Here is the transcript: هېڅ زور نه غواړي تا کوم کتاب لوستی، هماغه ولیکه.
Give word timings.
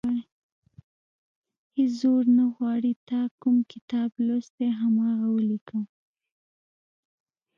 هېڅ 1.75 1.91
زور 2.01 2.23
نه 2.37 2.45
غواړي 2.55 2.93
تا 3.09 3.21
کوم 3.41 3.57
کتاب 3.71 4.09
لوستی، 4.25 4.67
هماغه 4.81 5.27
ولیکه. 5.35 5.79